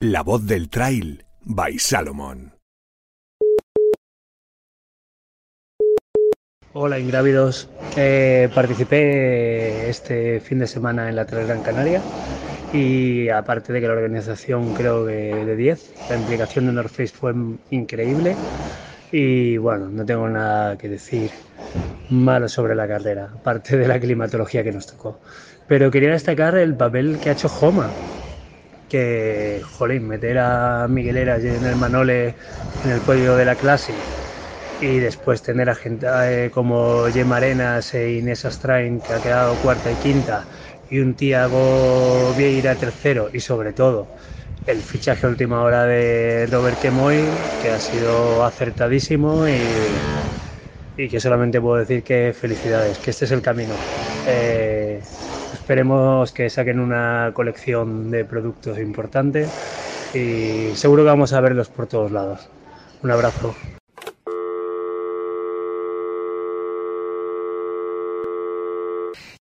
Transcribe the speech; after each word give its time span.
La 0.00 0.22
voz 0.22 0.46
del 0.46 0.68
trail 0.68 1.24
by 1.42 1.76
Salomon. 1.78 2.52
Hola 6.72 7.00
ingrávidos, 7.00 7.68
eh, 7.96 8.48
participé 8.54 9.88
este 9.88 10.38
fin 10.40 10.60
de 10.60 10.68
semana 10.68 11.08
en 11.08 11.16
la 11.16 11.26
Trail 11.26 11.48
Gran 11.48 11.62
Canaria 11.62 12.00
y 12.72 13.28
aparte 13.28 13.72
de 13.72 13.80
que 13.80 13.88
la 13.88 13.94
organización 13.94 14.72
creo 14.74 15.04
que 15.04 15.34
de 15.34 15.56
10, 15.56 15.94
la 16.10 16.16
implicación 16.16 16.66
de 16.66 16.72
North 16.72 16.90
Face 16.90 17.08
fue 17.08 17.34
increíble 17.70 18.36
y 19.10 19.56
bueno, 19.56 19.88
no 19.88 20.06
tengo 20.06 20.28
nada 20.28 20.78
que 20.78 20.88
decir 20.88 21.30
malo 22.10 22.48
sobre 22.48 22.74
la 22.74 22.86
carrera, 22.86 23.30
aparte 23.34 23.76
de 23.76 23.88
la 23.88 23.98
climatología 23.98 24.62
que 24.62 24.70
nos 24.70 24.86
tocó. 24.86 25.18
Pero 25.66 25.90
quería 25.90 26.10
destacar 26.10 26.56
el 26.56 26.74
papel 26.74 27.18
que 27.18 27.30
ha 27.30 27.32
hecho 27.32 27.48
Joma, 27.48 27.90
que, 28.88 29.60
jolín, 29.64 30.06
meter 30.08 30.38
a 30.38 30.86
Miguel 30.88 31.16
Eras 31.18 31.42
y 31.44 31.48
en 31.48 31.64
el 31.64 31.76
Manole 31.76 32.36
en 32.82 32.90
el 32.90 33.02
podio 33.02 33.36
de 33.36 33.44
la 33.44 33.56
clase 33.56 34.08
y 34.78 34.98
después 35.00 35.42
tener 35.42 35.68
a 35.70 35.74
gente 35.74 36.06
eh, 36.46 36.50
como 36.50 37.06
Gemma 37.12 37.36
Arenas 37.38 37.94
e 37.94 38.14
Inés 38.18 38.44
Astrain, 38.44 39.00
que 39.02 39.12
ha 39.12 39.20
quedado 39.20 39.58
cuarta 39.58 39.90
y 39.92 39.96
quinta, 39.98 40.48
y 40.88 41.00
un 41.00 41.16
Tiago 41.16 42.32
Vieira 42.34 42.76
tercero, 42.78 43.30
y 43.32 43.40
sobre 43.40 43.72
todo 43.72 44.10
el 44.66 44.82
fichaje 44.84 45.26
última 45.26 45.62
hora 45.62 45.84
de 45.86 46.46
Robert 46.50 46.78
Kemoy, 46.80 47.54
que 47.58 47.70
ha 47.70 47.80
sido 47.80 48.44
acertadísimo 48.44 49.48
y, 49.48 50.04
y 50.96 51.08
que 51.08 51.20
solamente 51.20 51.60
puedo 51.60 51.76
decir 51.78 52.02
que 52.02 52.32
felicidades, 52.34 52.98
que 53.00 53.10
este 53.10 53.24
es 53.26 53.30
el 53.32 53.42
camino. 53.42 53.82
Eh, 54.24 54.87
esperemos 55.68 56.32
que 56.32 56.48
saquen 56.48 56.80
una 56.80 57.32
colección 57.34 58.10
de 58.10 58.24
productos 58.24 58.78
importantes 58.78 59.50
y 60.14 60.74
seguro 60.74 61.02
que 61.02 61.10
vamos 61.10 61.34
a 61.34 61.42
verlos 61.42 61.68
por 61.68 61.86
todos 61.86 62.10
lados. 62.10 62.48
Un 63.02 63.10
abrazo. 63.10 63.77